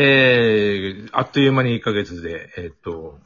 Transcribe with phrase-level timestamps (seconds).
[0.00, 3.18] えー、あっという間に1ヶ月で、えーっと、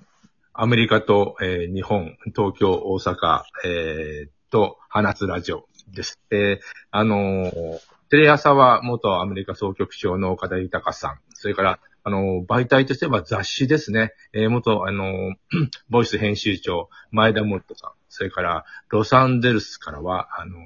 [0.55, 6.19] アメリカと、えー日本、東京、大阪、えーと、放つラジオです。
[6.31, 6.59] えー
[6.91, 14.15] あのーテレ朝は元アメリカ総局長の岡田豊さん、それから、あのー媒体としては雑誌ですね。
[14.33, 15.35] えー元、あのー
[15.91, 20.63] ボイス編集長、前田森人さん、それから、ロサンゼルスからは、あのー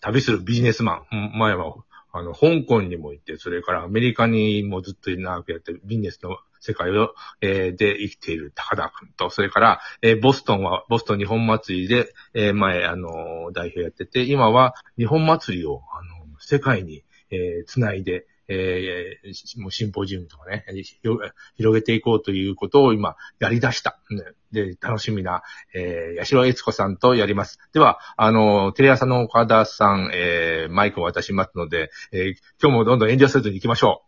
[0.00, 1.74] 旅するビジネスマン、前は、
[2.12, 20.64] あの、香港にも行って、それからアメリカにもずっと長くやってるビジネスの世界を、えーで生きている高田君と、それから、えーボストンは、ボストン日本祭りで、えー前、あの代表やってて、今は日本祭りを、あの世界に、えーつないで、えーしもうシンポジウムとかね、
[21.02, 23.98] 広げ広げていこうということを今、やり出した。
[24.10, 25.42] ねで、楽しみな、
[25.74, 27.58] えー、八代悦子さんとやります。
[27.74, 34.02] では、あの、テレ朝の岡田さん、えー、マイクを渡しますので、えー今日もどんどん遠慮せずに行きましょ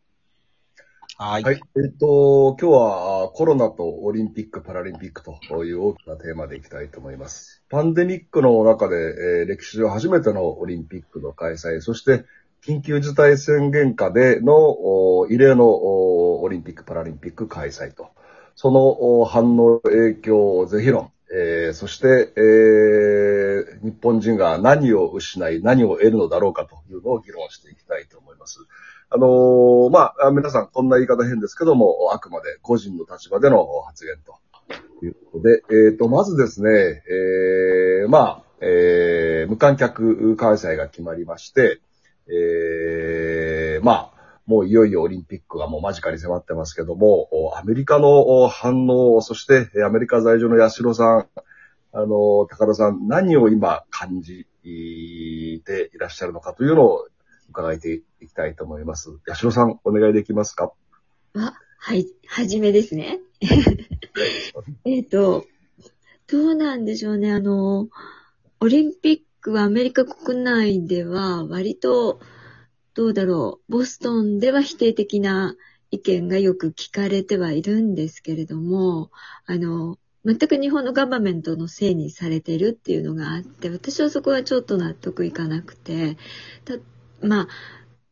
[1.18, 1.42] はい。
[1.42, 1.60] はい。
[1.76, 7.62] えっと、今日はあコロナとオリンピック・パラリンピックという大きなテーマでいきたいと思います。
[7.68, 12.24] パンデミックの中で、えー歴史上初めてのオリンピックの開催、そして
[12.66, 18.08] 緊急事態宣言下での異例のオリンピック・パラリンピック開催と、
[18.54, 28.58] その反応影響是非論、えーそして、えー日本人が何を失い、何を得るのだろうかというのを議論していきたいと思います。
[29.08, 41.80] あのーまあ、皆さんこんな言い方変ですけども、あくまで個人の立場での発言ということで、えっ、と、まずですね、えーまあ、えー無観客開催が決まりまして、
[42.32, 51.28] えーまあ、もういよいよオリンピックがもう間近に迫ってますけども、おアメリカのお反応、そしてえーアメリカ在住の八代さん、
[51.92, 54.68] あの、高田さん、何を今感じて
[55.94, 57.08] いらっしゃるのかというのを
[57.48, 59.10] 伺っていきたいと思います。
[59.26, 60.72] 八代さん、お願いできますか？
[61.34, 63.18] あ、はい、はじめですね。
[64.84, 65.44] えっと、
[66.30, 67.32] どうなんでしょうね。
[67.32, 67.88] あの、
[68.60, 72.20] オリンピックはアメリカ国内では割と、
[72.94, 75.56] どうだろう、ボストンでは否定的な
[75.90, 79.10] 意見がよく聞かれてはいるんですけれども、
[79.46, 86.18] あの、全く日本のガバメントのせいにされてるっていうのがあって、私はそこはちょっと納得いかなくて、
[86.64, 86.74] た
[87.26, 87.48] まあ、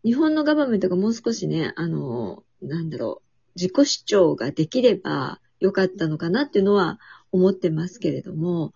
[0.05, 6.99] 日本のガバメントがもう少しね、あの、なんだろう、自己主張ができればよかったのかなっていうのは
[7.31, 8.73] 思ってますけれども、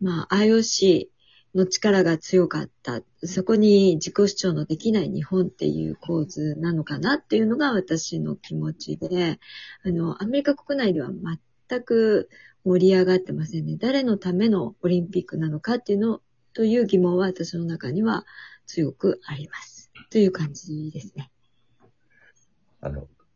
[0.00, 1.08] まあ、IOC
[1.56, 3.00] の力が強かった。
[3.24, 9.40] そこに自己主張のできない日本っていう構図なのかなっていうのが私の気持ちで、
[9.84, 11.10] あの、アメリカ国内では
[11.68, 12.28] 全く
[12.64, 13.76] 盛り上がってませんね。
[13.78, 16.20] 誰のためのオリンピックなのかっていうの、
[16.52, 18.24] という疑問は私の中には
[18.66, 19.90] 強くあります。
[20.10, 21.30] という感じですね。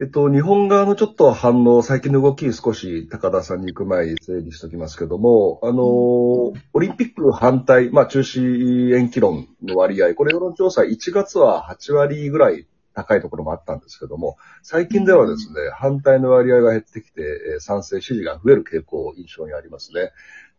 [0.03, 17.21] えっと、日本側のちょっと反応、最近の動き少し高田さんに行く前に整理しておきますけども、あの、オリンピック反対、まあ中止延期論の割合、これ世論調査1月は8割ぐらい高いところもあったんですけども、最近ではですね、反対の割合が減ってきて、
[17.53, 20.13] えー賛成支持が増える傾向、印象にありますね。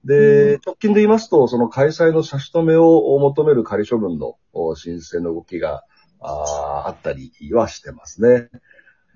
[0.05, 5.83] で、直近で言いますと、その開催の差し止めを求める仮処分のお申請の動きが
[6.19, 8.49] あーあったりはしてますね。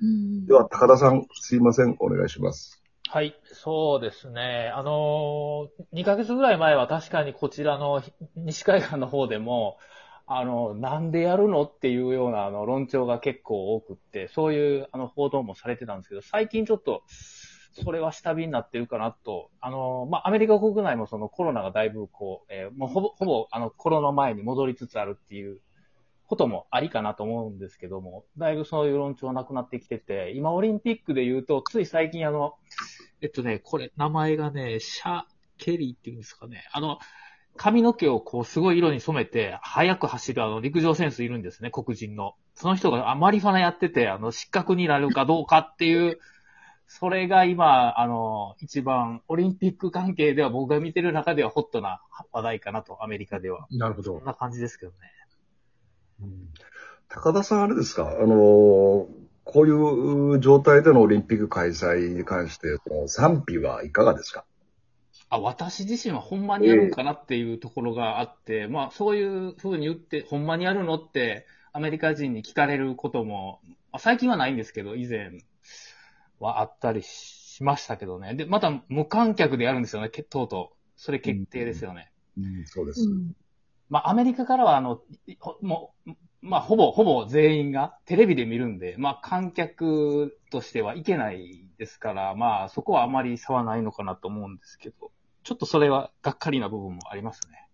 [0.02, 2.82] うんでは、高田さん、すいません、お願いします。
[3.08, 4.72] はい、そうですね。
[4.76, 8.04] あのー、2ヶ月ぐらい前は確かにこちらの
[8.36, 9.78] 西海岸の方でも、
[10.28, 17.04] あの、なんでやるのっていうようなあの論調が結構多くって、そういうあの報道もされてたんですけど、最近ちょっと、
[17.84, 25.60] それは下火になってるかなと、あの、まあ、アメリカ国内もそのコロナがだいぶこう、えーもうほぼ、ほぼあのコロナ前に戻りつつあるっていう
[26.28, 32.56] こともありかなと思うんですけども、だいぶそういう論調なくなってきてて、今オリンピックで言うと、つい最近あの、
[33.22, 35.24] えっとね、これ、名前がね、シャ・
[35.58, 36.68] ケリーっていうんですかね。
[36.72, 37.00] あの、
[37.58, 42.36] 髪の毛をこう、すごい色に染めて、速く走るあの、陸上選手いるんですね、黒人の。
[42.54, 46.20] その人があマリファナやってて、あの、失格になるかどうかっていう、
[46.88, 52.02] それが今、あの、一番、オリンピック関係では僕が見てる中ではホットな
[52.32, 53.68] 話題かなと、アメリカでは。
[53.72, 53.78] う。
[53.78, 54.26] なるほどそん。
[54.26, 54.98] な感じですけどね。
[57.08, 59.08] 高田さん、あれですか、あの、
[59.44, 62.78] こういう状態でのオリンピック開催に関して、
[63.08, 64.44] 賛否はいかがですか？
[65.30, 75.32] あ、私自身はほんまにやるんかなっていうところがあって、まあそういうふうに言って、ほんまにやるのってアメリカ人に聞かれることも、まあ最近はないんですけど、以前
[76.40, 78.34] はあったりしましたけどね。
[78.34, 80.76] で、また無観客でやるんですよね、けとうとう。
[80.98, 82.12] それ決定ですよね。
[82.38, 83.02] うん、そうです。
[83.02, 83.36] うん
[83.90, 85.02] まあアメリカからはあの、
[85.40, 86.12] ほもう、
[86.46, 95.12] まあ、ほぼ、ほぼ全員がテレビで見るんで、まあ、観客としてはいけないですから、まあ、そこはあまり差はないのかなと思うんですけど、
[95.44, 97.68] ちょっとそれはがっかりな部分もありますね。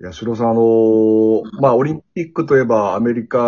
[0.00, 3.38] 八代さん、あのーまあ、オリンピックといえばアメリカ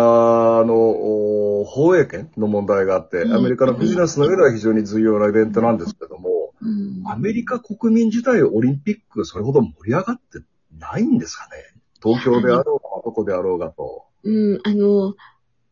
[0.65, 3.33] のお放映権の問題があって、うん。
[3.33, 7.03] アメリカのビジネスの上では非常に重要なイベントなんですけども、うん。
[7.07, 10.39] アメリカ国民自体オリンピックそれほど盛り上がって
[10.79, 14.05] ないんですかね東京であろうが、どこであろうがと。
[14.23, 15.15] うん、あの、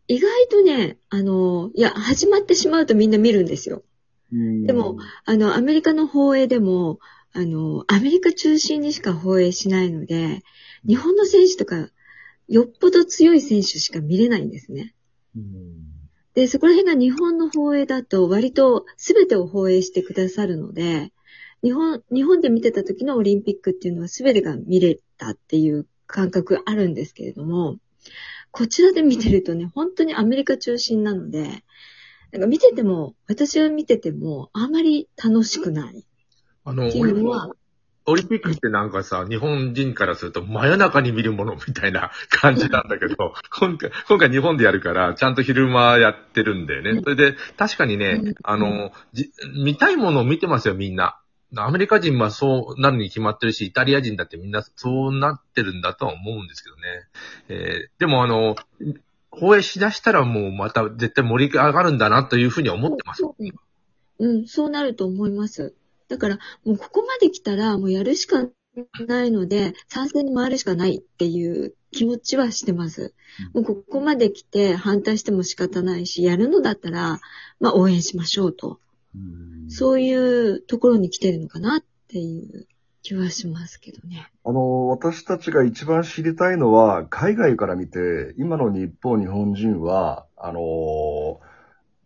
[0.07, 3.83] 意外とね、あの、いや、始まってしまうとみんな見るんですよ。
[4.31, 6.99] でも、あの、アメリカの放映でも、
[7.33, 10.43] あの、アメリカ中心にしか放映しないので、
[10.85, 11.89] 日本の選手とか、
[12.47, 14.93] よっぽど強い選手しか見れないんですね。
[15.35, 15.97] うん
[16.33, 21.11] で、そこら辺が日本の放映だと割と全てを放映してくださるので、
[21.63, 27.77] 日本、日本で見てた時のオリンピックっていうのは全てが見れたっていう感覚があるんですけれども、
[28.51, 31.63] こちらで見てるとね、本当にアメリカ中心なので、
[32.31, 36.05] なんか見てても、私は見てても、あまり楽しくない
[36.65, 37.51] あの、っていうのは、
[38.09, 47.01] オリンピックってなんかさ、日本人からすると真夜中に見るものみたいな 感じなんだけど、今回、今回日本でやるから、ちゃんと昼間やってるんだよね。
[47.03, 49.29] それで、確かにねうん、あの、じ
[49.61, 51.19] 見たいものを見てますよ、みんな。
[51.65, 56.81] アメリカ人はそうなるに決まってるし、イタリア人だってみんなそうなってるんだとは思うんですけどね。
[57.49, 58.55] えーでもあの、
[59.31, 63.21] 放映しだしたらもうまた絶対盛り上がるんだなというふうに思ってます。
[63.21, 63.51] そうね
[64.19, 65.75] うん、そうなると思います。
[66.07, 68.47] だから、もうここまで来たら、もうやるしか
[69.07, 73.13] ないので、賛成に回るしかないっていう気持ちはしてます。
[73.53, 77.19] もうここまで来て反対しても仕方ないし、やるのだったら、
[77.59, 78.79] まあ応援しましょうと。
[79.69, 82.67] そういうところに来てるのかなっていう
[83.03, 84.29] 気はしますけどね。
[84.45, 91.39] あの、私たちが一番知りたいのは、海外から見て、今の日本、日本人は、あの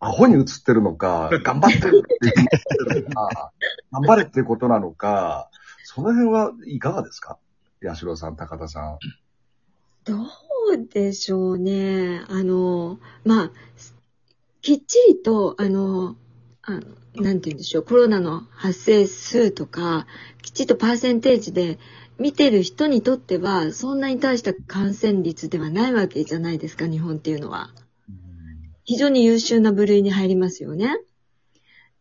[0.00, 3.52] アホに映ってるのか、 頑張ってるって言ってるのか、
[3.92, 5.48] 頑張れっていうことなのか、
[5.84, 7.38] その辺はいかがですか？
[7.84, 8.98] 八代さん、高田さん。
[10.04, 10.14] ど
[10.72, 12.22] うでしょうね。
[12.28, 13.50] あの、まあ、
[14.60, 16.16] きっちりと、あの、
[16.62, 20.06] あなんて言うんでしょう、コロナの発生数とか、
[20.42, 21.78] きっちりとパーセンテージで
[22.18, 27.70] 見てる人にとっては、そんなに大した感染率ではないわけじゃないですか、日本っていうのは。
[28.84, 30.98] 非常に優秀な部類に入りますよね。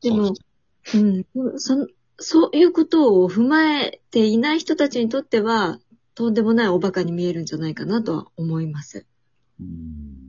[0.01, 0.33] でも、
[0.93, 1.25] うん、
[1.57, 1.87] そ、
[2.17, 5.79] そういうことを踏まえていない人たちにとっては、
[6.13, 9.05] とんでもないおバカに見えるんじゃないかなとは思います。
[9.59, 10.20] うん、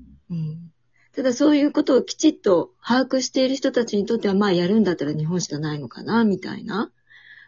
[1.15, 6.91] ただそういうことをきちっと把握している人たちにとっては、まあやるんだったら日本しかないのかな、みたいな。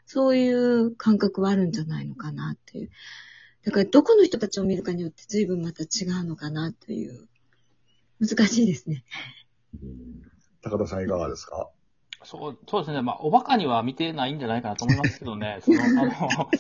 [0.07, 2.91] そういう感覚はあるんじゃないのかなっていう。
[3.65, 7.27] だからどこの人たちを見るかによって随分また違うのかなという。
[8.21, 9.05] 難しいですね。
[10.63, 11.71] 高田さんいかがですか？
[12.25, 13.03] そう、そうですね。
[13.03, 15.59] まあ、おバカには見てないんじゃないかなと思いますけどね。
[15.63, 16.51] その、あの、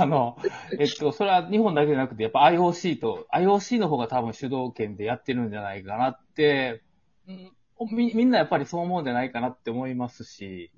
[0.00, 0.38] あの、
[0.78, 6.82] えっと、それは日本だけじゃなくて、やっぱ IOC と、IOC の方が多分主導権でやってるんじゃないかなって、
[7.26, 7.52] うん
[7.92, 10.72] みみんなやっぱりそう思うんじゃないかなって思いますし、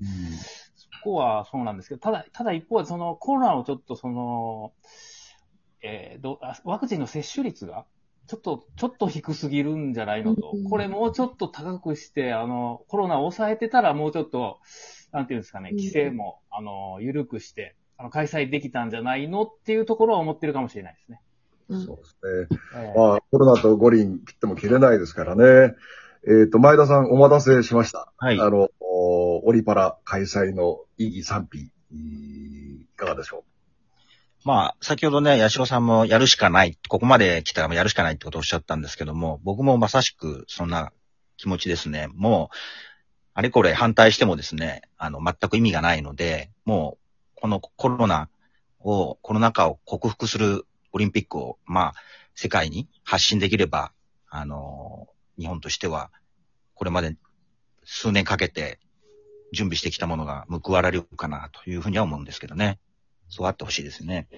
[0.75, 4.73] そこはそうなんですけど、ただ、ただ一方でそのコロナのちょっとその、
[5.83, 7.87] えーどワクチンの接種率が、
[8.31, 10.65] ちょっと、ちょっと低すぎるんじゃないのとうん。
[10.71, 14.61] これもうちょっと高くして、あの、コロナを抑えてたらもうちょっと、
[15.11, 21.21] なんていうんですかね、うん規制も、あの、緩くして、あの、開催できたんじゃないのっていうところは思ってるかもしれないですね。
[21.71, 22.17] うんそうです
[22.53, 22.59] ね。
[22.77, 25.75] えーまあ、コロナと五輪切っても切れないですからね。
[26.25, 28.13] えっ、と、前田さんお待たせしました。
[28.17, 28.41] はい。
[28.41, 31.59] あの、おオリパラ開催の意義賛否、
[31.93, 33.45] いかがでしょ
[34.43, 40.93] まあ、先ほどね、八代さんもやるしかない、ここまで来たらやるしかないってことをおっしゃったんですけども、僕もまさしくそんな
[41.37, 42.09] 気持ちですね。
[42.15, 42.57] もう、
[43.35, 46.97] あれこれ反対してもですね、あの、全く意味がないので、も
[47.37, 48.31] う、このコロナ
[48.81, 51.95] を、コロナ禍を克服するオリンピックを、まあ、
[52.35, 53.93] 世界に発信できれば、
[54.31, 56.11] あの、日本としては、
[56.75, 57.15] これまで
[57.85, 58.79] 数年かけて
[59.53, 62.79] 準備してきたものが報われるかなというふうには思うんですけどね。
[63.31, 64.29] そうあってほしいですね。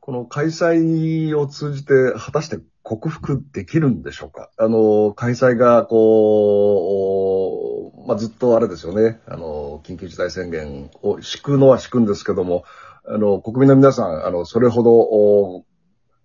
[0.00, 4.50] この開催を通じて果たして克服できるんでしょうか？
[4.58, 9.20] あの、開催がこう、まあ、ずっとあれですよね。
[9.26, 12.64] あの、緊急事態宣言を敷くのは敷くんですけども、
[13.06, 15.64] あの、国民の皆さん、あの、それほど、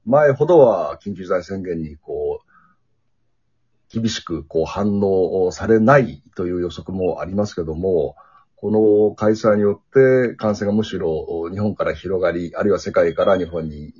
[0.06, 2.48] 前ほどは緊急事態宣言にこう、
[3.90, 8.16] 厳しくこう反応されないという予測もありますけども、
[8.60, 9.92] この開催によっ
[10.28, 13.94] て感染がむしろ日本から広がり、あるいは世界から日本に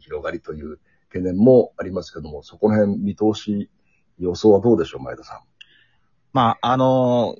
[0.00, 0.78] 広がりという
[1.08, 3.70] 懸念もありますけども、そこら辺見通し、
[4.18, 5.40] 予想はどうでしょう、前田さん？
[6.34, 7.36] まあ、あの、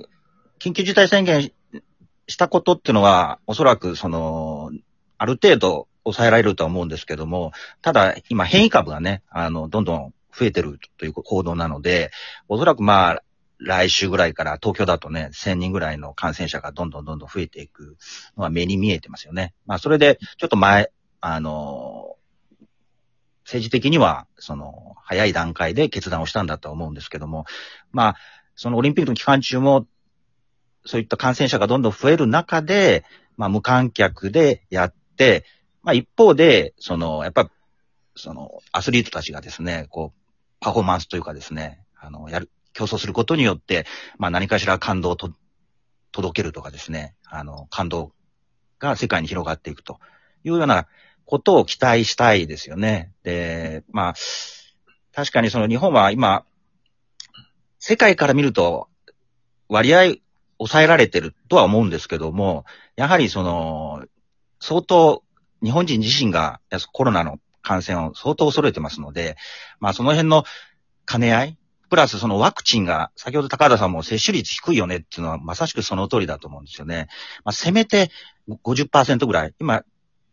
[0.58, 1.52] 緊急事態宣言
[2.26, 4.70] したことっていうのは、おそらく、その、
[5.18, 7.52] ある程度抑えられるとは思うんですけども、
[7.82, 12.10] ただ、今変異株がね、あの、どんどん増えてるという報道なので、
[12.48, 13.22] おそらくまあ、
[13.64, 17.96] 来週ぐらいから東京だとね、1000人ぐらいの感染者がどんどんどんどん増えていく
[18.36, 19.54] のは目に見えてますよね。
[19.66, 20.90] まあ、それで、ちょっと前、
[21.20, 22.16] あの、
[23.44, 27.44] 政治的には、その、早い段階で決断をしたんだと思うんですけども、
[27.92, 28.16] まあ、
[28.54, 29.86] そのオリンピックの期間中も、
[30.84, 33.04] そういった感染者がどんどん増える中で、
[33.36, 35.44] まあ、無観客でやって、
[35.82, 37.50] まあ、一方で、その、やっぱ、
[38.16, 40.22] その、アスリートたちがですね、こう、
[40.60, 43.86] パフォーマンスというかですね、あの、やる、競争することによって、
[44.18, 45.32] まあ、何かしら感動をと
[46.12, 48.12] 届けるとかですね、あの、感動
[48.78, 49.98] が世界に広がっていくと
[50.44, 50.86] いうような
[51.24, 53.12] ことを期待したいですよね。
[53.22, 54.14] で、まあ、
[55.14, 56.44] 確かにその日本は今、
[57.78, 58.88] 世界から見ると
[59.68, 60.14] 割合
[60.58, 62.64] 抑えられてるとは思うんですけども、
[62.96, 64.04] やはりその、
[64.60, 65.24] 相当
[65.62, 66.60] 日本人自身が
[66.92, 69.36] コロナの感染を相当恐れてますので、
[69.80, 70.44] まあその辺の
[71.06, 71.58] 兼ね合い、
[71.92, 77.08] プラスそのワクチンが、先ほど高田さんも接種率低いよねっていうのはまさしくその通りだと思うんですよね。
[77.44, 78.10] まあせめて
[78.48, 79.84] 50%ぐらい、今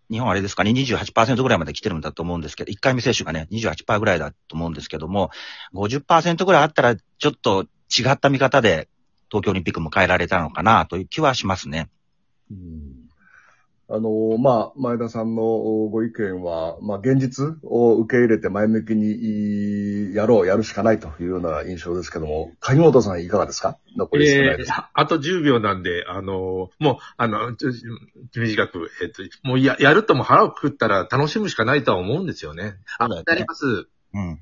[0.10, 5.32] 日本あれですかね、28%ぐらいまで来てるんだと思うんですけど、1回目接種がね、28%ぐらいだと思うんですけども、
[5.74, 8.88] 50%ぐらいあったら、ちょっと違った見方で
[9.30, 11.89] 東京オリンピック迎えられたのかなという気はしますね。
[12.50, 13.09] うん
[13.91, 23.79] あの、まあ、前田さんのご意見は、まあ、現実を受け入れて前向きにやろう、やるしかないというような印象ですけども、鍵本さんいかがですか？
[23.98, 27.55] 残り少ないです、えー、あと10秒なんで、あの、もう、あの、
[28.36, 32.75] 短く、えっ、と、もうや、やるとも腹をくくったら楽しむしかないとは思うんですよね。
[33.00, 33.88] あ、なります。
[34.13, 34.39] うん。